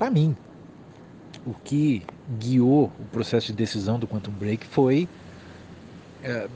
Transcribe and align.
para 0.00 0.10
mim, 0.10 0.34
o 1.44 1.52
que 1.52 2.02
guiou 2.38 2.90
o 2.98 3.04
processo 3.12 3.48
de 3.48 3.52
decisão 3.52 3.98
do 3.98 4.08
Quantum 4.08 4.32
Break 4.32 4.66
foi 4.66 5.06
é, 6.24 6.48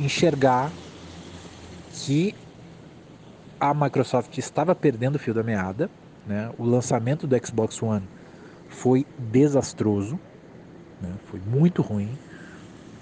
enxergar 0.00 0.72
que 1.92 2.34
a 3.60 3.74
Microsoft 3.74 4.38
estava 4.38 4.74
perdendo 4.74 5.16
o 5.16 5.18
fio 5.18 5.34
da 5.34 5.42
meada, 5.42 5.90
né? 6.26 6.50
o 6.56 6.64
lançamento 6.64 7.26
do 7.26 7.46
Xbox 7.46 7.82
One 7.82 8.08
foi 8.70 9.04
desastroso, 9.18 10.18
né? 11.02 11.10
foi 11.26 11.40
muito 11.40 11.82
ruim. 11.82 12.08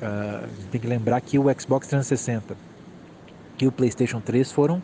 Uh, 0.02 0.48
tem 0.72 0.80
que 0.80 0.88
lembrar 0.88 1.20
que 1.20 1.38
o 1.38 1.44
Xbox 1.56 1.86
360 1.86 2.56
e 3.60 3.66
o 3.68 3.70
PlayStation 3.70 4.20
3 4.20 4.50
foram 4.50 4.82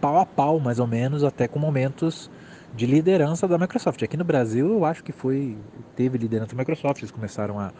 pau 0.00 0.18
a 0.18 0.26
pau, 0.26 0.58
mais 0.58 0.80
ou 0.80 0.88
menos, 0.88 1.22
até 1.22 1.46
com 1.46 1.60
momentos 1.60 2.28
de 2.76 2.86
liderança 2.86 3.48
da 3.48 3.56
Microsoft. 3.56 4.02
Aqui 4.02 4.16
no 4.16 4.24
Brasil, 4.24 4.68
eu 4.68 4.84
acho 4.84 5.02
que 5.02 5.12
foi 5.12 5.56
teve 5.96 6.18
liderança 6.18 6.54
da 6.54 6.58
Microsoft. 6.58 7.00
Eles 7.00 7.10
começaram 7.10 7.58
a 7.58 7.72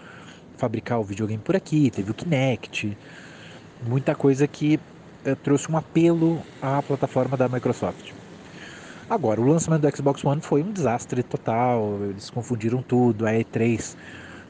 fabricar 0.56 0.98
o 0.98 1.04
videogame 1.04 1.42
por 1.42 1.54
aqui, 1.54 1.90
teve 1.90 2.10
o 2.10 2.14
Kinect, 2.14 2.96
muita 3.86 4.14
coisa 4.14 4.46
que 4.46 4.80
é, 5.24 5.34
trouxe 5.34 5.70
um 5.70 5.76
apelo 5.76 6.40
à 6.62 6.82
plataforma 6.82 7.36
da 7.36 7.46
Microsoft. 7.46 8.12
Agora, 9.08 9.40
o 9.40 9.44
lançamento 9.44 9.82
do 9.82 9.96
Xbox 9.96 10.24
One 10.24 10.40
foi 10.40 10.62
um 10.62 10.72
desastre 10.72 11.22
total, 11.22 11.98
eles 12.08 12.30
confundiram 12.30 12.82
tudo, 12.82 13.26
a 13.26 13.32
E3 13.32 13.94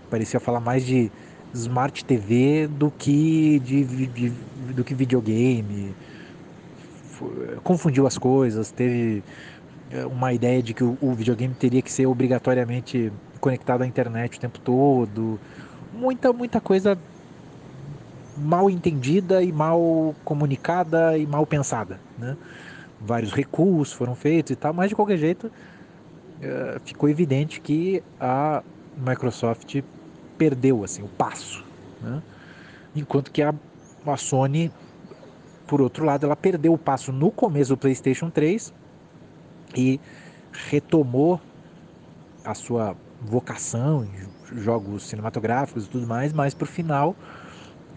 parecia 0.08 0.38
falar 0.38 0.60
mais 0.60 0.86
de 0.86 1.10
Smart 1.52 2.04
TV 2.04 2.68
do 2.68 2.90
que 2.90 3.58
de, 3.58 3.84
de 3.84 4.32
do 4.72 4.84
que 4.84 4.94
videogame. 4.94 5.94
Confundiu 7.64 8.06
as 8.06 8.16
coisas, 8.16 8.70
teve 8.70 9.22
uma 10.10 10.32
ideia 10.32 10.62
de 10.62 10.74
que 10.74 10.82
o, 10.82 10.98
o 11.00 11.12
videogame 11.12 11.54
teria 11.54 11.80
que 11.80 11.90
ser 11.90 12.06
obrigatoriamente 12.06 13.12
conectado 13.40 13.82
à 13.82 13.86
internet 13.86 14.36
o 14.36 14.40
tempo 14.40 14.58
todo. 14.58 15.38
Muita, 15.92 16.32
muita 16.32 16.60
coisa 16.60 16.98
mal 18.36 18.68
entendida 18.68 19.42
e 19.42 19.52
mal 19.52 20.14
comunicada 20.24 21.16
e 21.16 21.26
mal 21.26 21.46
pensada, 21.46 22.00
né? 22.18 22.36
Vários 23.00 23.32
recursos 23.32 23.94
foram 23.94 24.14
feitos 24.14 24.50
e 24.52 24.56
tal, 24.56 24.72
mas 24.72 24.88
de 24.88 24.96
qualquer 24.96 25.18
jeito 25.18 25.46
uh, 25.46 26.80
ficou 26.84 27.08
evidente 27.08 27.60
que 27.60 28.02
a 28.20 28.62
Microsoft 28.96 29.82
perdeu 30.36 30.82
assim 30.82 31.02
o 31.02 31.08
passo, 31.08 31.64
né? 32.02 32.22
enquanto 32.94 33.30
que 33.30 33.42
a, 33.42 33.54
a 34.06 34.16
Sony, 34.16 34.70
por 35.66 35.80
outro 35.80 36.04
lado, 36.04 36.24
ela 36.24 36.36
perdeu 36.36 36.72
o 36.72 36.78
passo 36.78 37.12
no 37.12 37.30
começo 37.30 37.70
do 37.70 37.76
PlayStation 37.76 38.30
3 38.30 38.72
e 39.74 40.00
retomou 40.52 41.40
a 42.44 42.54
sua 42.54 42.96
vocação 43.20 44.04
em 44.04 44.60
jogos 44.60 45.04
cinematográficos 45.04 45.86
e 45.86 45.88
tudo 45.88 46.06
mais, 46.06 46.32
mas 46.32 46.54
para 46.54 46.64
o 46.64 46.66
final 46.66 47.16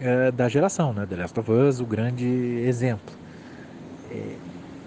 é, 0.00 0.30
da 0.30 0.48
geração, 0.48 0.92
né? 0.92 1.06
The 1.06 1.16
Last 1.16 1.38
of 1.38 1.50
Us, 1.50 1.80
o 1.80 1.86
grande 1.86 2.26
exemplo. 2.26 3.14
É, 4.10 4.36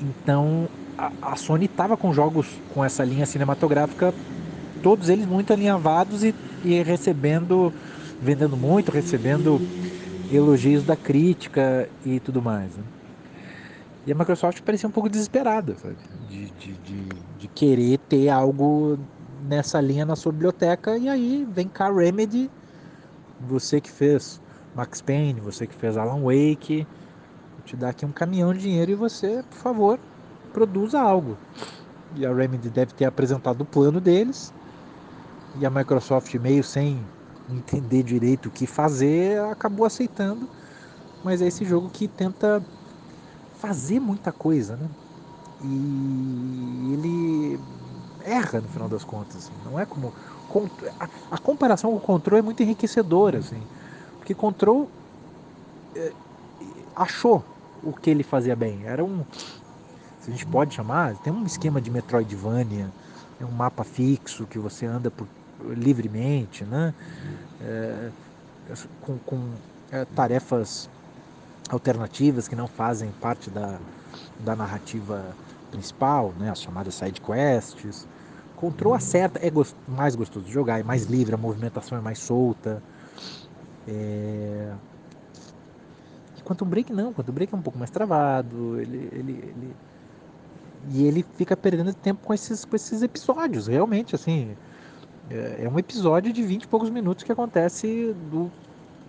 então 0.01 0.67
a, 0.97 1.11
a 1.21 1.35
Sony 1.35 1.65
estava 1.65 1.95
com 1.95 2.13
jogos 2.13 2.47
com 2.73 2.83
essa 2.83 3.03
linha 3.03 3.25
cinematográfica, 3.25 4.13
todos 4.81 5.09
eles 5.09 5.25
muito 5.25 5.53
alinhavados 5.53 6.23
e, 6.23 6.35
e 6.63 6.81
recebendo, 6.83 7.73
vendendo 8.21 8.57
muito, 8.57 8.91
recebendo 8.91 9.61
elogios 10.31 10.83
da 10.83 10.95
crítica 10.95 11.87
e 12.05 12.19
tudo 12.19 12.41
mais. 12.41 12.75
Né? 12.75 12.83
E 14.05 14.11
a 14.11 14.15
Microsoft 14.15 14.61
parecia 14.61 14.87
um 14.87 14.91
pouco 14.91 15.07
desesperada, 15.07 15.75
sabe? 15.75 15.95
De, 16.27 16.49
de, 16.51 16.73
de, 16.73 17.09
de, 17.39 17.47
querer 17.47 17.97
ter 17.99 18.29
algo 18.29 18.99
nessa 19.47 19.79
linha 19.79 20.05
na 20.05 20.15
sua 20.15 20.31
biblioteca. 20.31 20.97
E 20.97 21.07
aí 21.07 21.47
vem 21.49 21.69
cá 21.69 21.89
Remedy, 21.89 22.51
você 23.39 23.79
que 23.79 23.89
fez 23.89 24.41
Max 24.75 25.01
Payne, 25.01 25.39
você 25.39 25.65
que 25.65 25.75
fez 25.75 25.95
Alan 25.95 26.21
Wake, 26.21 26.85
te 27.65 27.77
dar 27.77 27.89
aqui 27.89 28.05
um 28.05 28.11
caminhão 28.11 28.53
de 28.53 28.59
dinheiro 28.59 28.91
e 28.91 28.95
você, 28.95 29.43
por 29.49 29.57
favor, 29.57 29.99
produza 30.51 30.99
algo. 30.99 31.37
E 32.15 32.25
a 32.25 32.33
Remedy 32.33 32.69
deve 32.69 32.93
ter 32.93 33.05
apresentado 33.05 33.61
o 33.61 33.65
plano 33.65 34.01
deles. 34.01 34.53
E 35.59 35.65
a 35.65 35.69
Microsoft, 35.69 36.33
meio 36.35 36.63
sem 36.63 36.99
entender 37.49 38.03
direito 38.03 38.47
o 38.47 38.51
que 38.51 38.67
fazer, 38.67 39.39
acabou 39.45 39.85
aceitando. 39.85 40.47
Mas 41.23 41.41
é 41.41 41.47
esse 41.47 41.63
jogo 41.63 41.89
que 41.89 42.07
tenta 42.07 42.61
fazer 43.63 43.97
muita 43.97 44.29
coisa, 44.29 44.75
né? 44.75 44.89
E 45.63 46.93
ele 46.93 47.59
erra 48.25 48.59
no 48.59 48.67
final 48.67 48.89
das 48.89 49.05
contas. 49.05 49.37
Assim. 49.37 49.53
Não 49.63 49.79
é 49.79 49.85
como. 49.85 50.11
A, 50.99 51.07
a 51.31 51.37
comparação 51.37 51.91
com 51.91 51.95
o 51.95 52.01
Control 52.01 52.39
é 52.39 52.41
muito 52.41 52.61
enriquecedora. 52.61 53.37
Assim. 53.37 53.63
Porque 54.17 54.33
Control 54.33 54.89
é, 55.95 56.11
achou 56.93 57.41
o 57.81 57.93
que 57.93 58.09
ele 58.09 58.21
fazia 58.21 58.53
bem. 58.53 58.81
Era 58.83 59.01
um. 59.01 59.23
Se 60.19 60.29
a 60.29 60.31
gente 60.31 60.45
pode 60.45 60.75
chamar, 60.75 61.15
tem 61.19 61.31
um 61.31 61.45
esquema 61.45 61.79
de 61.79 61.89
Metroidvania, 61.89 62.89
é 63.39 63.45
um 63.45 63.51
mapa 63.51 63.85
fixo 63.85 64.45
que 64.45 64.59
você 64.59 64.85
anda 64.85 65.09
por, 65.09 65.25
livremente, 65.69 66.65
né? 66.65 66.93
É, 67.61 68.09
com, 69.01 69.17
com 69.19 69.51
é, 69.89 70.03
tarefas 70.03 70.89
alternativas 71.69 72.47
que 72.47 72.55
não 72.55 72.67
fazem 72.67 73.11
parte 73.21 73.49
da, 73.49 73.79
da 74.39 74.55
narrativa 74.55 75.35
principal, 75.71 76.33
né? 76.37 76.49
as 76.49 76.61
chamadas 76.61 76.95
side 76.95 77.19
quests. 77.21 78.07
Control 78.55 78.93
acerta, 78.93 79.39
é 79.45 79.49
gost 79.49 79.75
mais 79.87 80.15
gostoso 80.15 80.45
de 80.45 80.51
jogar, 80.51 80.79
é 80.79 80.83
mais 80.83 81.05
livre, 81.05 81.33
a 81.33 81.37
movimentação 81.37 81.97
é 81.97 82.01
mais 82.01 82.19
solta. 82.19 82.81
É... 83.87 84.71
Quanto 86.43 86.63
um 86.63 86.67
break 86.67 86.91
não, 86.93 87.13
quanto 87.13 87.29
um 87.29 87.33
break 87.33 87.53
é 87.53 87.57
um 87.57 87.61
pouco 87.61 87.79
mais 87.79 87.89
travado, 87.89 88.79
ele, 88.79 89.09
ele, 89.13 89.31
ele... 89.31 89.75
e 90.89 91.05
ele 91.05 91.25
fica 91.35 91.55
perdendo 91.55 91.93
tempo 91.93 92.25
com 92.25 92.33
esses, 92.33 92.65
com 92.65 92.75
esses 92.75 93.01
episódios, 93.01 93.67
realmente, 93.67 94.13
assim, 94.13 94.55
é, 95.29 95.63
é 95.63 95.69
um 95.69 95.79
episódio 95.79 96.31
de 96.33 96.43
20 96.43 96.63
e 96.63 96.67
poucos 96.67 96.89
minutos 96.89 97.23
que 97.23 97.31
acontece 97.31 98.13
do, 98.29 98.51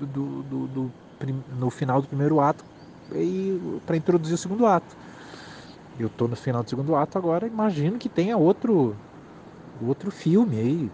do, 0.01 0.43
do, 0.43 0.67
do 0.69 0.93
no 1.33 1.71
final 1.71 2.03
do 2.03 2.09
primeiro 2.09 2.41
ato 2.41 2.65
e 3.13 3.81
para 3.87 3.97
introduzir 3.97 4.35
o 4.35 4.39
segundo 4.39 4.67
ato. 4.67 4.97
Eu 5.99 6.09
estou 6.09 6.27
no 6.27 6.37
final 6.37 6.63
do 6.63 6.69
segundo 6.71 6.97
ato 6.97 7.17
agora, 7.17 7.47
imagino 7.47 7.99
que 7.99 8.09
tenha 8.09 8.37
outro 8.37 8.95
outro 9.87 10.11
filme 10.11 10.59
aí 10.59 10.91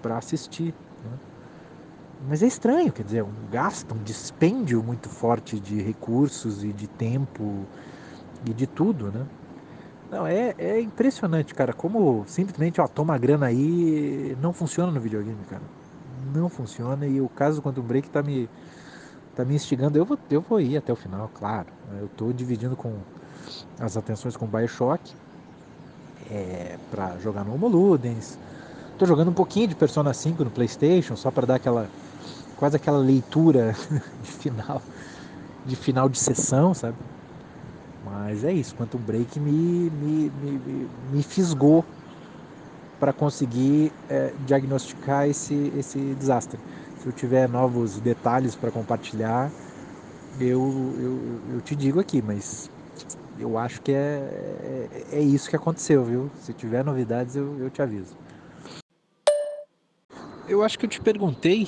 para 0.00 0.16
assistir. 0.18 0.74
Né? 1.04 1.18
Mas 2.28 2.42
é 2.42 2.46
estranho, 2.46 2.92
quer 2.92 3.04
dizer, 3.04 3.22
um 3.22 3.50
gasto, 3.50 3.94
um 3.94 4.02
dispêndio 4.02 4.82
muito 4.82 5.08
forte 5.08 5.58
de 5.58 5.80
recursos 5.80 6.62
e 6.62 6.72
de 6.72 6.86
tempo 6.86 7.66
e 8.46 8.52
de 8.52 8.66
tudo, 8.66 9.10
né? 9.10 9.26
Não, 10.10 10.26
é, 10.26 10.54
é 10.58 10.80
impressionante, 10.80 11.54
cara, 11.54 11.72
como 11.72 12.22
simplesmente, 12.26 12.80
ó, 12.80 12.86
toma 12.86 13.16
grana 13.16 13.46
aí, 13.46 14.36
não 14.40 14.52
funciona 14.52 14.92
no 14.92 15.00
videogame, 15.00 15.42
cara. 15.48 15.62
Não 16.34 16.48
funciona 16.48 17.06
e 17.06 17.20
o 17.20 17.28
caso 17.30 17.56
do 17.56 17.62
Quantum 17.62 17.82
Break 17.82 18.10
tá 18.10 18.22
me, 18.22 18.48
tá 19.34 19.44
me 19.44 19.54
instigando. 19.54 19.98
Eu 19.98 20.04
vou, 20.04 20.18
eu 20.30 20.40
vou 20.40 20.60
ir 20.60 20.76
até 20.76 20.92
o 20.92 20.96
final, 20.96 21.30
claro. 21.34 21.66
Eu 22.00 22.08
tô 22.16 22.32
dividindo 22.32 22.76
com 22.76 22.92
as 23.78 23.96
atenções 23.96 24.36
com 24.36 24.46
Bioshock 24.46 25.12
é, 26.30 26.76
para 26.90 27.18
jogar 27.18 27.44
no 27.44 27.54
Homo 27.54 27.68
Ludens. 27.68 28.38
Tô 28.98 29.06
jogando 29.06 29.30
um 29.30 29.34
pouquinho 29.34 29.68
de 29.68 29.74
Persona 29.74 30.12
5 30.12 30.44
no 30.44 30.50
PlayStation, 30.50 31.16
só 31.16 31.30
para 31.30 31.46
dar 31.46 31.54
aquela 31.56 31.88
quase 32.56 32.76
aquela 32.76 32.98
leitura 32.98 33.74
de 34.22 34.30
final 34.30 34.80
de 35.66 35.76
final 35.76 36.08
de 36.08 36.18
sessão, 36.18 36.74
sabe? 36.74 36.96
Mas 38.04 38.44
é 38.44 38.52
isso, 38.52 38.74
quanto 38.74 38.98
break 38.98 39.38
me, 39.38 39.90
me, 39.90 40.30
me, 40.30 40.88
me 41.12 41.22
fisgou 41.22 41.84
para 42.98 43.12
conseguir 43.12 43.92
é, 44.08 44.32
diagnosticar 44.46 45.28
esse, 45.28 45.72
esse 45.76 45.98
desastre. 46.14 46.58
Se 47.02 47.08
eu 47.08 47.12
tiver 47.12 47.48
novos 47.48 47.98
detalhes 47.98 48.54
para 48.54 48.70
compartilhar, 48.70 49.50
eu, 50.40 50.94
eu, 51.00 51.54
eu 51.54 51.60
te 51.60 51.74
digo 51.74 51.98
aqui, 51.98 52.22
mas 52.22 52.70
eu 53.40 53.58
acho 53.58 53.82
que 53.82 53.90
é, 53.90 54.86
é, 55.12 55.18
é, 55.18 55.20
isso 55.20 55.50
que 55.50 55.56
aconteceu, 55.56 56.04
viu? 56.04 56.30
Se 56.40 56.52
tiver 56.52 56.84
novidades, 56.84 57.34
eu, 57.34 57.58
eu 57.58 57.68
te 57.70 57.82
aviso. 57.82 58.16
Eu 60.46 60.62
acho 60.62 60.78
que 60.78 60.86
eu 60.86 60.90
te 60.90 61.00
perguntei 61.00 61.66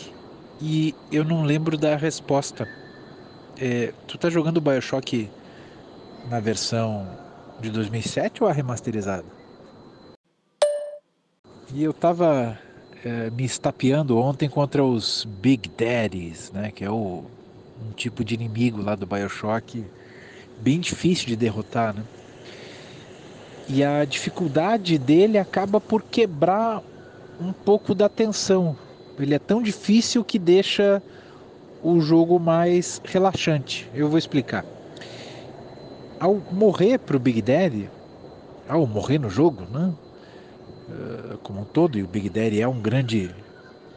e 0.61 0.95
eu 1.11 1.25
não 1.25 1.43
lembro 1.43 1.77
da 1.77 1.97
resposta. 1.97 2.69
É, 3.61 3.93
tu 4.07 4.17
tá 4.17 4.31
jogando 4.31 4.59
o 4.59 4.61
Bioshock 4.61 5.29
na 6.29 6.39
versão 6.39 7.09
de 7.59 7.71
2007 7.71 8.45
ou 8.45 8.49
a 8.49 8.53
remasterizada? 8.53 9.27
E 11.73 11.83
eu 11.83 11.93
tava 11.93 12.57
é, 13.05 13.31
me 13.31 13.45
estapeando 13.45 14.19
ontem 14.19 14.49
contra 14.49 14.83
os 14.83 15.27
Big 15.41 15.69
Daddies, 15.69 16.51
né? 16.53 16.73
Que 16.75 16.85
é 16.85 16.91
o, 16.91 17.25
um 17.87 17.93
tipo 17.95 18.25
de 18.25 18.35
inimigo 18.35 18.83
lá 18.83 18.95
do 18.95 19.07
Bioshock 19.07 19.85
bem 20.61 20.81
difícil 20.81 21.27
de 21.27 21.37
derrotar, 21.37 21.95
né? 21.95 22.03
E 23.69 23.83
a 23.83 24.05
dificuldade 24.05 24.99
dele 24.99 25.39
acaba 25.39 25.81
por 25.81 26.03
quebrar 26.03 26.83
um 27.41 27.53
pouco 27.53 27.95
da 27.95 28.09
tensão. 28.09 28.77
Ele 29.19 29.35
é 29.35 29.39
tão 29.39 29.63
difícil 29.63 30.25
que 30.25 30.39
deixa 30.39 31.03
o 31.83 32.01
jogo 32.01 32.39
mais 32.39 33.01
relaxante. 33.05 33.89
Eu 33.95 34.09
vou 34.09 34.19
explicar. 34.19 34.65
Ao 36.19 36.41
morrer 36.51 36.99
para 36.99 37.17
o 37.17 37.21
Big 37.21 37.43
Daddy, 37.43 37.91
ao 38.69 38.87
morrer 38.87 39.19
no 39.19 39.29
jogo, 39.29 39.65
né? 39.71 39.93
Uh, 40.89 41.39
como 41.39 41.63
um 41.63 41.65
todo, 41.65 41.99
e 41.99 42.03
o 42.03 42.07
Big 42.07 42.29
Daddy 42.29 42.61
é 42.61 42.69
um 42.69 42.79
grande 42.79 43.35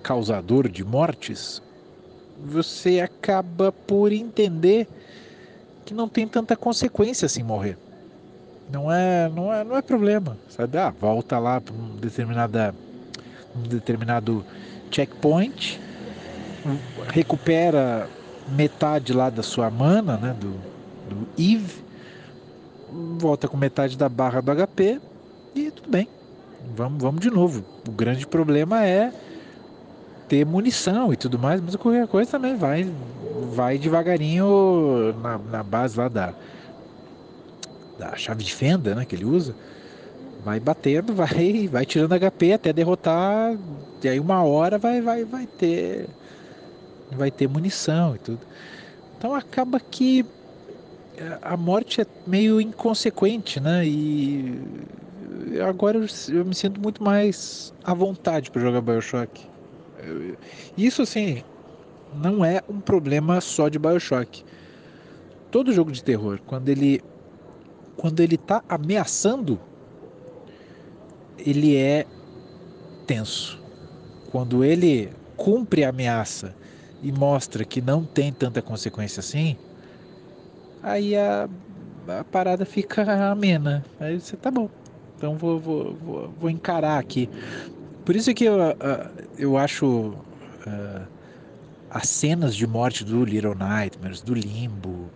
causador 0.02 0.70
de 0.70 0.86
mortes, 0.86 1.62
você 2.46 3.02
acaba 3.02 3.72
por 3.72 4.14
entender 4.14 4.88
que 5.86 5.94
não 5.94 6.08
tem 6.08 6.28
tanta 6.28 6.56
consequência 6.56 7.26
assim 7.26 7.44
morrer. 7.44 7.78
Não 8.72 8.92
é, 8.92 9.30
não 9.30 9.54
é, 9.54 9.64
não 9.64 9.78
é 9.78 9.82
problema, 9.82 10.38
sabe? 10.50 10.78
Ah, 10.78 10.90
volta 10.90 11.40
lá 11.40 11.60
para 11.60 11.74
um 11.74 11.96
determinada 11.96 12.76
um 13.56 13.64
determinado 13.64 14.46
checkpoint, 14.92 15.80
recupera 17.08 18.10
metade 18.48 19.14
lá 19.14 19.30
da 19.30 19.44
sua 19.44 19.70
mana, 19.70 20.18
né, 20.18 20.36
do, 20.40 20.52
do 21.10 21.28
Eve, 21.38 21.84
volta 23.18 23.48
com 23.48 23.58
metade 23.58 23.98
da 23.98 24.08
barra 24.08 24.42
do 24.42 24.52
HP 24.52 25.02
e 25.56 25.72
tudo 25.72 25.90
bem. 25.90 26.08
Vamos, 26.76 27.02
vamos 27.02 27.22
de 27.22 27.30
novo. 27.30 27.64
O 27.88 27.92
grande 27.92 28.26
problema 28.26 28.86
é 28.86 29.12
ter 30.28 30.46
munição 30.46 31.14
e 31.14 31.16
tudo 31.16 31.40
mais, 31.40 31.62
mas 31.62 31.76
qualquer 31.76 32.08
coisa 32.08 32.32
também 32.32 32.56
vai 32.56 32.92
vai 33.54 33.78
devagarinho 33.78 35.14
na, 35.22 35.38
na 35.38 35.64
base 35.64 35.98
lá 35.98 36.08
da, 36.08 36.34
da 37.98 38.16
chave 38.16 38.44
de 38.44 38.54
fenda 38.54 38.94
né, 38.96 39.06
que 39.06 39.16
ele 39.16 39.26
usa. 39.26 39.56
Vai 40.44 40.60
batendo, 40.60 41.14
vai, 41.16 41.68
vai 41.68 41.86
tirando 41.86 42.14
HP 42.14 42.54
até 42.54 42.74
derrotar. 42.74 43.58
E 44.04 44.10
aí 44.10 44.20
uma 44.20 44.44
hora 44.44 44.78
vai, 44.78 45.02
vai, 45.02 45.24
vai 45.24 45.46
ter. 45.46 46.08
Vai 47.12 47.32
ter 47.32 47.48
munição 47.48 48.16
e 48.16 48.20
tudo. 48.20 48.40
Então 49.18 49.34
acaba 49.34 49.80
que 49.80 50.26
a 51.42 51.58
morte 51.58 52.02
é 52.02 52.06
meio 52.26 52.62
inconsequente, 52.62 53.60
né? 53.60 53.86
E 53.86 54.62
agora 55.62 55.98
eu, 56.30 56.46
me 56.46 56.56
sinto 56.56 56.80
muito 56.82 57.04
mais 57.04 57.74
à 57.84 57.94
vontade 57.94 58.52
para 58.52 58.62
jogar 58.62 58.82
Bioshock. 58.82 59.48
Isso 60.78 61.02
assim 61.02 61.44
não 62.14 62.44
é 62.44 62.62
um 62.70 62.80
problema 62.80 63.42
só 63.42 63.70
de 63.70 63.80
Bioshock. 63.80 64.44
Todo 65.52 65.74
jogo 65.74 65.92
de 65.92 66.04
terror, 66.04 66.40
quando 66.46 66.70
ele 66.70 67.02
quando 67.96 68.20
ele 68.20 68.36
está 68.36 68.64
ameaçando, 68.70 69.60
ele 71.38 71.76
é 71.76 72.06
tenso. 73.08 73.60
Quando 74.32 74.64
ele 74.64 75.10
cumpre 75.36 75.84
a 75.84 75.90
ameaça 75.90 76.56
e 77.02 77.12
mostra 77.12 77.66
que 77.66 77.82
não 77.82 78.04
tem 78.04 78.32
tanta 78.32 78.62
consequência 78.62 79.20
assim, 79.20 79.58
aí 80.84 81.16
a, 81.16 81.50
a 82.20 82.24
parada 82.24 82.66
fica 82.66 83.32
amena. 83.32 83.84
Aí 84.00 84.20
você 84.20 84.36
tá 84.38 84.52
bom. 84.52 84.70
Então 85.18 85.36
vou, 85.36 85.60
vou, 85.60 85.96
vou, 85.96 86.30
vou 86.40 86.50
encarar 86.50 87.00
aqui. 87.00 87.28
Por 88.06 88.16
isso 88.16 88.34
que 88.34 88.46
eu, 88.46 88.56
eu 89.38 89.58
acho 89.58 90.12
uh, 90.12 91.08
as 91.90 92.08
cenas 92.08 92.56
de 92.56 92.68
morte 92.68 93.04
do 93.04 93.26
Little 93.26 93.56
Nightmares, 93.56 94.22
do 94.22 94.34
Limbo, 94.36 95.12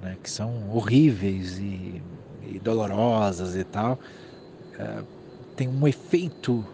né, 0.00 0.16
que 0.22 0.30
são 0.30 0.70
horríveis 0.70 1.58
e, 1.58 2.00
e 2.42 2.58
dolorosas 2.60 3.56
e 3.56 3.64
tal, 3.64 3.98
uh, 4.78 5.06
tem 5.56 5.68
um 5.68 5.88
efeito 5.88 6.64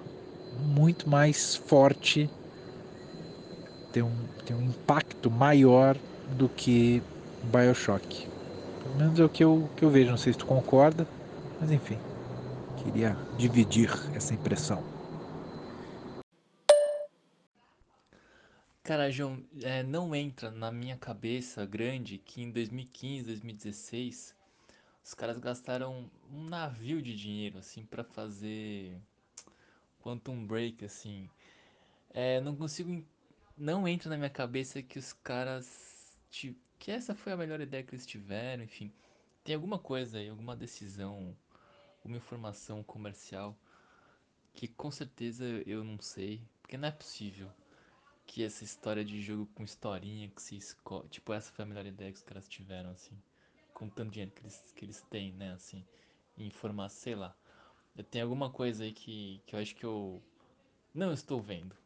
muito 0.52 1.08
mais 1.08 1.56
forte, 1.56 2.28
tem 3.90 4.02
um, 4.02 4.28
tem 4.44 4.54
um 4.54 4.62
impacto 4.62 5.30
maior 5.30 5.96
do 6.28 6.50
que 6.50 7.02
Bioshock. 7.42 8.28
Pelo 8.78 8.94
menos 8.94 9.18
é 9.18 9.24
o 9.24 9.30
que 9.30 9.42
eu, 9.42 9.70
que 9.74 9.84
eu 9.84 9.90
vejo, 9.90 10.10
não 10.10 10.18
sei 10.18 10.32
se 10.34 10.38
tu 10.38 10.46
concorda, 10.46 11.06
mas 11.58 11.70
enfim, 11.70 11.98
queria 12.82 13.16
dividir 13.38 13.90
essa 14.14 14.34
impressão. 14.34 14.82
Cara, 18.82 19.10
João, 19.10 19.42
é, 19.62 19.82
não 19.82 20.14
entra 20.14 20.50
na 20.50 20.72
minha 20.72 20.96
cabeça 20.96 21.64
grande 21.64 22.18
que 22.18 22.42
em 22.42 22.50
2015, 22.50 23.24
2016 23.24 24.34
os 25.04 25.14
caras 25.14 25.38
gastaram 25.38 26.10
um 26.32 26.44
navio 26.44 27.00
de 27.00 27.14
dinheiro 27.16 27.58
assim 27.58 27.84
para 27.84 28.02
fazer 28.02 28.96
Quantum 30.02 30.44
Break 30.44 30.84
assim. 30.84 31.30
É, 32.12 32.40
não 32.40 32.56
consigo 32.56 33.04
não 33.56 33.86
entra 33.86 34.10
na 34.10 34.16
minha 34.16 34.30
cabeça 34.30 34.82
que 34.82 34.98
os 34.98 35.12
caras 35.12 36.16
que 36.30 36.90
essa 36.90 37.14
foi 37.14 37.32
a 37.32 37.36
melhor 37.36 37.60
ideia 37.60 37.84
que 37.84 37.94
eles 37.94 38.04
tiveram, 38.04 38.64
enfim. 38.64 38.92
Tem 39.44 39.54
alguma 39.54 39.78
coisa 39.78 40.18
aí, 40.18 40.28
alguma 40.28 40.56
decisão, 40.56 41.36
alguma 42.02 42.16
informação 42.16 42.82
comercial 42.82 43.56
que 44.52 44.66
com 44.66 44.90
certeza 44.90 45.44
eu 45.64 45.84
não 45.84 46.00
sei, 46.00 46.42
porque 46.60 46.76
não 46.76 46.88
é 46.88 46.90
possível 46.90 47.48
que 48.26 48.42
essa 48.42 48.64
história 48.64 49.04
de 49.04 49.20
jogo 49.20 49.46
com 49.54 49.62
historinha 49.62 50.28
que 50.28 50.42
se 50.42 50.56
escolhe. 50.56 51.08
Tipo, 51.08 51.32
essa 51.32 51.52
foi 51.52 51.64
a 51.64 51.68
melhor 51.68 51.86
ideia 51.86 52.10
que 52.10 52.18
os 52.18 52.24
caras 52.24 52.48
tiveram, 52.48 52.90
assim. 52.90 53.16
Com 53.72 53.88
tanto 53.88 54.10
dinheiro 54.10 54.32
que 54.32 54.42
eles, 54.42 54.72
que 54.74 54.84
eles 54.84 55.00
têm, 55.02 55.32
né, 55.32 55.52
assim. 55.52 55.84
Informar, 56.36 56.88
sei 56.88 57.14
lá. 57.14 57.34
Tenho 58.10 58.24
alguma 58.24 58.50
coisa 58.50 58.84
aí 58.84 58.92
que, 58.92 59.40
que 59.46 59.54
eu 59.54 59.60
acho 59.60 59.74
que 59.74 59.84
eu 59.84 60.22
não 60.94 61.12
estou 61.12 61.40
vendo. 61.40 61.76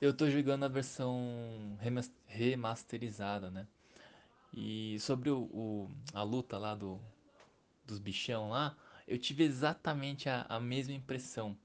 Eu 0.00 0.14
tô 0.14 0.28
jogando 0.28 0.64
a 0.64 0.68
versão 0.68 1.78
remasterizada, 2.26 3.50
né? 3.50 3.66
E 4.52 4.98
sobre 5.00 5.30
o, 5.30 5.42
o, 5.44 5.90
a 6.12 6.22
luta 6.22 6.58
lá 6.58 6.74
do, 6.74 7.00
dos 7.84 7.98
bichão 7.98 8.50
lá, 8.50 8.76
eu 9.06 9.18
tive 9.18 9.44
exatamente 9.44 10.28
a, 10.28 10.46
a 10.48 10.60
mesma 10.60 10.94
impressão. 10.94 11.56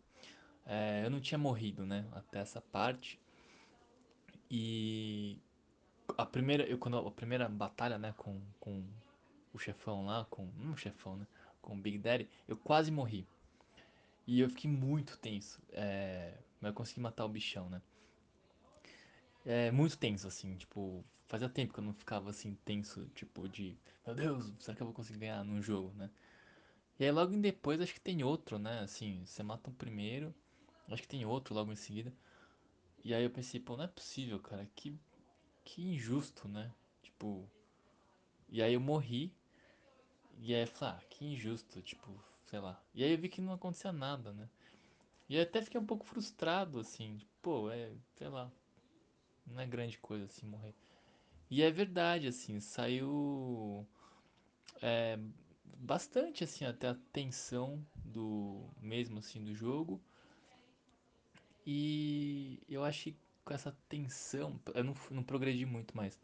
É, 0.65 1.03
eu 1.05 1.09
não 1.09 1.21
tinha 1.21 1.37
morrido, 1.37 1.85
né? 1.85 2.05
Até 2.11 2.39
essa 2.39 2.59
parte. 2.59 3.19
E 4.49 5.37
a 6.17 6.25
primeira, 6.25 6.63
eu 6.63 6.77
quando 6.77 6.97
a 6.97 7.11
primeira 7.11 7.47
batalha, 7.47 7.97
né, 7.97 8.13
com, 8.17 8.41
com 8.59 8.83
o 9.53 9.59
chefão 9.59 10.05
lá, 10.05 10.25
com 10.29 10.49
não 10.57 10.73
o 10.73 10.77
chefão, 10.77 11.17
né, 11.17 11.27
com 11.61 11.73
o 11.73 11.77
Big 11.77 11.97
Daddy, 11.97 12.29
eu 12.47 12.57
quase 12.57 12.91
morri. 12.91 13.27
E 14.25 14.39
eu 14.39 14.49
fiquei 14.49 14.69
muito 14.69 15.17
tenso. 15.17 15.61
É, 15.71 16.33
mas 16.59 16.69
eu 16.69 16.73
consegui 16.73 16.99
matar 16.99 17.25
o 17.25 17.29
bichão, 17.29 17.69
né? 17.69 17.81
É 19.47 19.71
muito 19.71 19.97
tenso 19.97 20.27
assim, 20.27 20.55
tipo, 20.57 21.03
fazia 21.25 21.49
tempo 21.49 21.73
que 21.73 21.79
eu 21.79 21.83
não 21.83 21.93
ficava 21.93 22.29
assim 22.29 22.53
tenso, 22.65 23.07
tipo 23.15 23.49
de, 23.49 23.75
meu 24.05 24.15
Deus, 24.15 24.53
será 24.59 24.75
que 24.75 24.83
eu 24.83 24.85
vou 24.87 24.93
conseguir 24.93 25.19
ganhar 25.19 25.43
num 25.43 25.59
jogo, 25.61 25.91
né? 25.95 26.11
E 26.99 27.05
aí 27.05 27.11
logo 27.11 27.35
depois 27.37 27.81
acho 27.81 27.93
que 27.93 28.01
tem 28.01 28.23
outro, 28.23 28.59
né? 28.59 28.81
Assim, 28.81 29.23
você 29.25 29.43
mata 29.43 29.69
o 29.69 29.73
primeiro, 29.73 30.33
Acho 30.89 31.01
que 31.01 31.07
tem 31.07 31.25
outro 31.25 31.53
logo 31.53 31.71
em 31.71 31.75
seguida. 31.75 32.13
E 33.03 33.13
aí 33.13 33.23
eu 33.23 33.29
pensei, 33.31 33.59
pô, 33.59 33.77
não 33.77 33.85
é 33.85 33.87
possível, 33.87 34.39
cara. 34.39 34.67
Que, 34.75 34.97
que 35.65 35.81
injusto, 35.83 36.47
né? 36.47 36.71
Tipo. 37.03 37.49
E 38.49 38.61
aí 38.61 38.73
eu 38.73 38.81
morri. 38.81 39.33
E 40.39 40.53
aí 40.53 40.61
eu 40.61 40.67
falei, 40.67 40.95
ah, 40.95 41.03
que 41.09 41.25
injusto, 41.25 41.81
tipo, 41.81 42.09
sei 42.45 42.59
lá. 42.59 42.81
E 42.93 43.03
aí 43.03 43.11
eu 43.11 43.17
vi 43.17 43.27
que 43.29 43.41
não 43.41 43.53
acontecia 43.53 43.91
nada, 43.91 44.31
né? 44.33 44.47
E 45.29 45.35
aí 45.37 45.43
até 45.43 45.61
fiquei 45.61 45.79
um 45.79 45.85
pouco 45.85 46.05
frustrado, 46.05 46.79
assim. 46.79 47.17
Tipo, 47.17 47.31
pô, 47.41 47.71
é, 47.71 47.91
sei 48.15 48.29
lá. 48.29 48.51
Não 49.47 49.59
é 49.61 49.65
grande 49.65 49.97
coisa 49.97 50.25
assim 50.25 50.45
morrer. 50.45 50.73
E 51.49 51.63
é 51.63 51.71
verdade, 51.71 52.27
assim, 52.27 52.59
saiu. 52.59 53.87
É, 54.81 55.17
bastante 55.77 56.43
assim 56.43 56.65
até 56.65 56.89
a 56.89 56.95
tensão 57.11 57.85
do 58.03 58.67
mesmo 58.81 59.19
assim 59.19 59.43
do 59.43 59.53
jogo 59.53 60.01
e 61.69 62.63
eu 62.69 62.83
acho 62.85 63.03
que 63.05 63.17
com 63.43 63.53
essa 63.53 63.75
tensão, 63.89 64.57
eu 64.73 64.83
não, 64.85 64.93
não 65.11 65.21
progredi 65.21 65.65
muito 65.65 65.95
mais. 65.95 66.17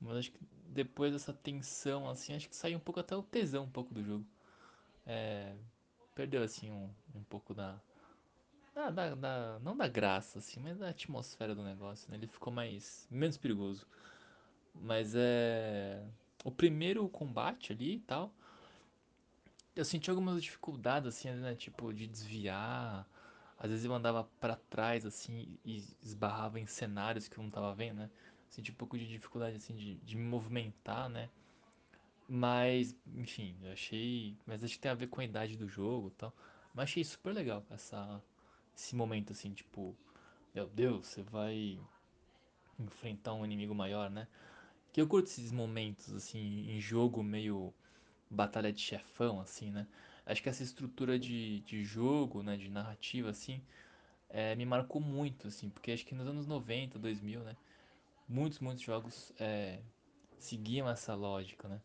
Mas 0.00 0.16
acho 0.16 0.32
que 0.32 0.38
depois 0.68 1.12
dessa 1.12 1.32
tensão, 1.32 2.08
assim, 2.08 2.34
acho 2.34 2.48
que 2.48 2.54
saiu 2.54 2.76
um 2.76 2.80
pouco 2.80 3.00
até 3.00 3.16
o 3.16 3.22
tesão 3.22 3.64
um 3.64 3.70
pouco 3.70 3.92
do 3.92 4.02
jogo. 4.02 4.24
É, 5.04 5.54
perdeu, 6.14 6.42
assim, 6.42 6.70
um, 6.70 6.88
um 7.14 7.22
pouco 7.24 7.52
da, 7.52 7.80
da, 8.76 8.90
da, 8.90 9.14
da, 9.14 9.58
Não 9.60 9.76
da 9.76 9.88
graça, 9.88 10.38
assim, 10.38 10.60
mas 10.60 10.78
da 10.78 10.90
atmosfera 10.90 11.54
do 11.54 11.62
negócio, 11.64 12.10
né? 12.10 12.16
Ele 12.16 12.26
ficou 12.26 12.52
mais... 12.52 13.08
menos 13.10 13.36
perigoso. 13.36 13.86
Mas 14.74 15.14
é... 15.16 16.04
O 16.44 16.50
primeiro 16.50 17.08
combate 17.08 17.72
ali 17.72 17.96
e 17.96 18.00
tal... 18.00 18.32
Eu 19.74 19.84
senti 19.84 20.08
algumas 20.08 20.42
dificuldades, 20.42 21.08
assim, 21.08 21.30
né? 21.32 21.54
Tipo, 21.54 21.92
de 21.92 22.06
desviar 22.06 23.06
às 23.58 23.70
vezes 23.70 23.84
eu 23.84 23.94
andava 23.94 24.24
para 24.38 24.56
trás, 24.56 25.06
assim, 25.06 25.58
e 25.64 25.82
esbarrava 26.02 26.60
em 26.60 26.66
cenários 26.66 27.26
que 27.26 27.38
eu 27.38 27.42
não 27.42 27.50
tava 27.50 27.74
vendo, 27.74 27.98
né? 27.98 28.10
Senti 28.48 28.70
um 28.70 28.74
pouco 28.74 28.98
de 28.98 29.06
dificuldade, 29.08 29.56
assim, 29.56 29.74
de, 29.74 29.96
de 29.96 30.16
me 30.16 30.22
movimentar, 30.22 31.08
né? 31.08 31.30
Mas, 32.28 32.94
enfim, 33.14 33.56
eu 33.62 33.72
achei. 33.72 34.36
Mas 34.46 34.62
acho 34.62 34.74
que 34.74 34.80
tem 34.80 34.90
a 34.90 34.94
ver 34.94 35.08
com 35.08 35.20
a 35.20 35.24
idade 35.24 35.56
do 35.56 35.68
jogo 35.68 36.08
e 36.08 36.10
tal. 36.12 36.34
Mas 36.74 36.84
achei 36.84 37.04
super 37.04 37.32
legal 37.32 37.64
essa, 37.70 38.22
esse 38.76 38.94
momento 38.94 39.32
assim, 39.32 39.52
tipo, 39.52 39.96
meu 40.54 40.68
Deus, 40.68 41.06
você 41.06 41.22
vai 41.22 41.78
enfrentar 42.78 43.34
um 43.34 43.44
inimigo 43.44 43.74
maior, 43.74 44.10
né? 44.10 44.28
Que 44.92 45.00
eu 45.00 45.08
curto 45.08 45.26
esses 45.26 45.52
momentos 45.52 46.12
assim 46.14 46.70
em 46.70 46.80
jogo 46.80 47.22
meio 47.22 47.72
batalha 48.30 48.72
de 48.72 48.80
chefão 48.80 49.40
assim, 49.40 49.70
né? 49.70 49.86
Acho 50.24 50.42
que 50.42 50.48
essa 50.48 50.62
estrutura 50.62 51.18
de, 51.18 51.60
de 51.60 51.84
jogo, 51.84 52.42
né, 52.42 52.56
de 52.56 52.68
narrativa 52.68 53.30
assim, 53.30 53.62
é, 54.28 54.54
me 54.56 54.66
marcou 54.66 55.00
muito 55.00 55.48
assim, 55.48 55.70
porque 55.70 55.92
acho 55.92 56.04
que 56.04 56.14
nos 56.14 56.26
anos 56.26 56.46
90, 56.46 56.98
2000, 56.98 57.40
né, 57.44 57.56
muitos 58.28 58.58
muitos 58.58 58.82
jogos 58.82 59.32
é, 59.38 59.80
seguiam 60.38 60.88
essa 60.88 61.14
lógica, 61.14 61.68
né? 61.68 61.80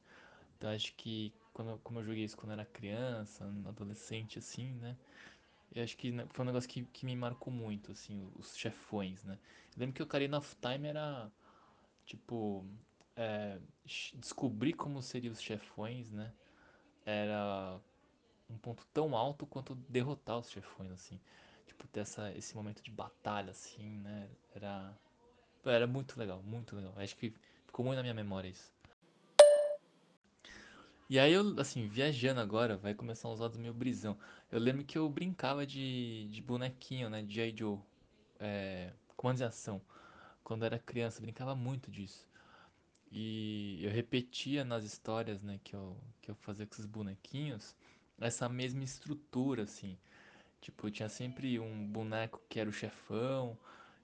Então 0.57 0.71
acho 0.71 0.93
que 0.95 1.33
quando, 1.53 1.77
como 1.83 1.99
eu 1.99 2.03
joguei 2.05 2.23
isso 2.23 2.37
quando 2.37 2.53
era 2.53 2.65
criança, 2.65 3.45
adolescente 3.67 4.39
assim, 4.39 4.71
né? 4.75 4.95
Eu 5.73 5.83
acho 5.83 5.97
que 5.97 6.13
foi 6.29 6.43
um 6.43 6.47
negócio 6.47 6.69
que, 6.69 6.83
que 6.85 7.05
me 7.05 7.15
marcou 7.15 7.51
muito, 7.51 7.91
assim, 7.91 8.29
os 8.35 8.57
chefões, 8.57 9.23
né? 9.23 9.39
Eu 9.75 9.79
lembro 9.79 9.95
que 9.95 10.01
o 10.01 10.05
Ocarina 10.05 10.37
of 10.37 10.55
Time 10.57 10.89
era, 10.89 11.31
tipo, 12.05 12.65
é, 13.15 13.59
descobrir 14.15 14.73
como 14.73 15.01
seriam 15.01 15.31
os 15.31 15.41
chefões, 15.41 16.11
né? 16.11 16.33
Era 17.05 17.79
um 18.49 18.57
ponto 18.57 18.85
tão 18.93 19.15
alto 19.15 19.45
quanto 19.45 19.75
derrotar 19.75 20.39
os 20.39 20.49
chefões, 20.49 20.91
assim. 20.91 21.19
Tipo, 21.65 21.87
ter 21.87 22.01
essa, 22.01 22.31
esse 22.33 22.55
momento 22.55 22.83
de 22.83 22.91
batalha, 22.91 23.51
assim, 23.51 23.99
né? 23.99 24.29
Era, 24.53 24.93
era 25.65 25.87
muito 25.87 26.19
legal, 26.19 26.43
muito 26.43 26.75
legal. 26.75 26.93
Acho 26.97 27.15
que 27.15 27.33
ficou 27.65 27.85
muito 27.85 27.97
na 27.97 28.03
minha 28.03 28.13
memória 28.13 28.49
isso. 28.49 28.73
E 31.11 31.19
aí 31.19 31.33
eu, 31.33 31.59
assim, 31.59 31.89
viajando 31.89 32.39
agora, 32.39 32.77
vai 32.77 32.93
começar 32.93 33.27
uns 33.27 33.41
lados 33.41 33.57
meio 33.57 33.73
brisão. 33.73 34.17
Eu 34.49 34.57
lembro 34.61 34.85
que 34.85 34.97
eu 34.97 35.09
brincava 35.09 35.67
de, 35.67 36.29
de 36.29 36.41
bonequinho, 36.41 37.09
né? 37.09 37.21
De 37.21 37.33
G.I. 37.35 37.53
Joe. 37.53 37.79
É, 38.39 38.93
comandos 39.17 39.39
de 39.39 39.43
ação. 39.43 39.81
Quando 40.41 40.63
era 40.63 40.79
criança, 40.79 41.17
eu 41.17 41.23
brincava 41.23 41.53
muito 41.53 41.91
disso. 41.91 42.25
E 43.11 43.81
eu 43.83 43.91
repetia 43.91 44.63
nas 44.63 44.85
histórias, 44.85 45.41
né, 45.41 45.59
que 45.61 45.75
eu, 45.75 45.97
que 46.21 46.31
eu 46.31 46.35
fazia 46.35 46.65
com 46.65 46.75
esses 46.75 46.85
bonequinhos, 46.85 47.75
essa 48.17 48.47
mesma 48.47 48.81
estrutura, 48.81 49.63
assim. 49.63 49.97
Tipo, 50.61 50.89
tinha 50.89 51.09
sempre 51.09 51.59
um 51.59 51.85
boneco 51.87 52.41
que 52.47 52.57
era 52.57 52.69
o 52.69 52.73
chefão, 52.73 53.57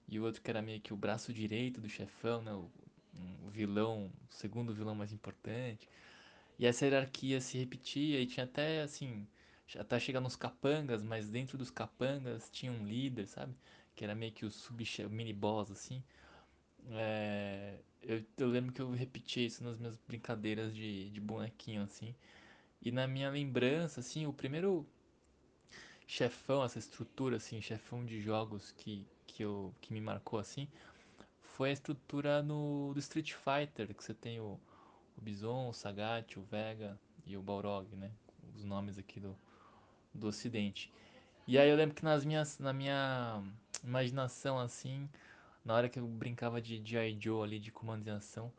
e 0.06 0.20
o 0.20 0.24
outro 0.24 0.42
que 0.42 0.50
era 0.50 0.60
meio 0.60 0.78
que 0.82 0.92
o 0.92 0.96
braço 0.96 1.32
direito 1.32 1.80
do 1.80 1.88
chefão, 1.88 2.42
né? 2.42 2.52
O, 2.52 2.70
vilão, 3.48 4.12
o 4.30 4.34
segundo 4.34 4.74
vilão 4.74 4.94
mais 4.94 5.10
importante. 5.10 5.88
E 6.58 6.66
essa 6.66 6.84
hierarquia 6.84 7.40
se 7.40 7.58
repetia 7.58 8.20
e 8.20 8.26
tinha 8.26 8.44
até 8.44 8.82
assim, 8.82 9.26
até 9.78 9.98
chegar 10.00 10.20
nos 10.20 10.36
capangas, 10.36 11.02
mas 11.02 11.28
dentro 11.28 11.56
dos 11.58 11.70
capangas 11.70 12.50
tinha 12.50 12.72
um 12.72 12.84
líder, 12.86 13.26
sabe? 13.28 13.54
Que 13.94 14.04
era 14.04 14.14
meio 14.14 14.32
que 14.32 14.44
o 14.46 14.50
sub 14.50 14.84
mini 15.10 15.32
boss 15.32 15.70
assim. 15.70 16.02
É, 16.90 17.78
eu, 18.02 18.24
eu 18.38 18.48
lembro 18.48 18.72
que 18.72 18.80
eu 18.82 18.90
repetia 18.90 19.46
isso 19.46 19.62
nas 19.64 19.78
minhas 19.78 19.96
brincadeiras 20.08 20.74
de, 20.74 21.10
de 21.10 21.20
bonequinho 21.20 21.82
assim. 21.82 22.14
E 22.82 22.90
na 22.92 23.06
minha 23.06 23.30
lembrança, 23.30 24.00
assim, 24.00 24.26
o 24.26 24.32
primeiro 24.32 24.86
chefão, 26.06 26.64
essa 26.64 26.78
estrutura 26.78 27.36
assim, 27.36 27.60
chefão 27.60 28.04
de 28.04 28.20
jogos 28.20 28.72
que, 28.72 29.06
que, 29.26 29.42
eu, 29.44 29.74
que 29.80 29.92
me 29.92 30.00
marcou 30.00 30.38
assim, 30.38 30.68
foi 31.40 31.70
a 31.70 31.72
estrutura 31.72 32.42
no 32.42 32.92
do 32.94 33.00
Street 33.00 33.32
Fighter, 33.34 33.94
que 33.94 34.02
você 34.02 34.14
tem 34.14 34.40
o, 34.40 34.58
o 35.18 35.20
Bison, 35.20 35.68
o 35.68 35.72
Sagat, 35.72 36.38
o 36.38 36.42
Vega 36.42 36.98
e 37.26 37.36
o 37.36 37.42
Balrog, 37.42 37.94
né? 37.96 38.10
Os 38.54 38.64
nomes 38.64 38.98
aqui 38.98 39.20
do, 39.20 39.36
do 40.14 40.28
ocidente. 40.28 40.90
E 41.46 41.58
aí 41.58 41.68
eu 41.68 41.76
lembro 41.76 41.94
que 41.94 42.04
nas 42.04 42.24
minhas, 42.24 42.58
na 42.58 42.72
minha 42.72 43.42
imaginação, 43.82 44.58
assim, 44.58 45.08
na 45.64 45.74
hora 45.74 45.88
que 45.88 45.98
eu 45.98 46.06
brincava 46.06 46.60
de 46.60 46.82
G.I. 46.84 47.18
Joe 47.20 47.42
ali, 47.42 47.58
de 47.58 47.72
comando 47.72 48.04
de 48.04 48.10
ação, 48.10 48.52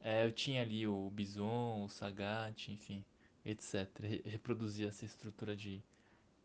é, 0.00 0.26
eu 0.26 0.32
tinha 0.32 0.62
ali 0.62 0.86
o 0.86 1.10
Bison, 1.10 1.84
o 1.84 1.88
Sagat, 1.88 2.70
enfim, 2.70 3.04
etc. 3.44 3.88
Re 4.00 4.22
reproduzia 4.24 4.88
essa 4.88 5.04
estrutura 5.04 5.56
de, 5.56 5.82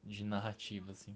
de 0.04 0.24
narrativa, 0.24 0.92
assim. 0.92 1.16